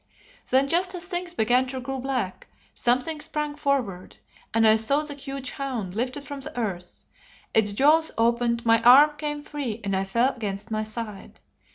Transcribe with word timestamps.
Then 0.49 0.67
just 0.67 0.95
as 0.95 1.05
things 1.07 1.35
began 1.35 1.67
to 1.67 1.79
grow 1.79 1.99
black, 1.99 2.47
something 2.73 3.21
sprang 3.21 3.53
forward 3.55 4.17
and 4.51 4.67
I 4.67 4.75
saw 4.75 5.03
the 5.03 5.13
huge 5.13 5.51
hound 5.51 5.93
lifted 5.93 6.23
from 6.25 6.41
the 6.41 6.59
earth. 6.59 7.05
Its 7.53 7.71
jaws 7.71 8.09
opened, 8.17 8.65
my 8.65 8.81
arm 8.81 9.11
came 9.15 9.43
free 9.43 9.79
and 9.83 9.93
fell 10.07 10.33
against 10.33 10.71
my 10.71 10.81
side. 10.81 11.39